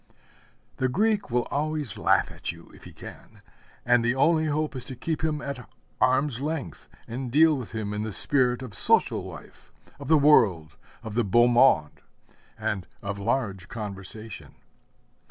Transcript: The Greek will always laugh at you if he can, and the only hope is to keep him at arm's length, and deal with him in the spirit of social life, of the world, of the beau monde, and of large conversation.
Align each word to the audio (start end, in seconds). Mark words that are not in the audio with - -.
The 0.77 0.89
Greek 0.89 1.29
will 1.29 1.47
always 1.51 1.95
laugh 1.95 2.31
at 2.31 2.51
you 2.51 2.71
if 2.73 2.85
he 2.85 2.91
can, 2.91 3.43
and 3.85 4.03
the 4.03 4.15
only 4.15 4.47
hope 4.47 4.75
is 4.75 4.83
to 4.85 4.95
keep 4.95 5.23
him 5.23 5.43
at 5.43 5.69
arm's 6.01 6.41
length, 6.41 6.87
and 7.07 7.31
deal 7.31 7.55
with 7.55 7.73
him 7.73 7.93
in 7.93 8.01
the 8.01 8.11
spirit 8.11 8.63
of 8.63 8.73
social 8.73 9.23
life, 9.23 9.71
of 9.99 10.07
the 10.07 10.17
world, 10.17 10.75
of 11.03 11.13
the 11.13 11.23
beau 11.23 11.45
monde, 11.47 12.01
and 12.57 12.87
of 13.03 13.19
large 13.19 13.67
conversation. 13.69 14.55